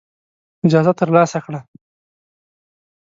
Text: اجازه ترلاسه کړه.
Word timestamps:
اجازه 0.65 0.91
ترلاسه 0.99 1.39
کړه. 1.45 1.59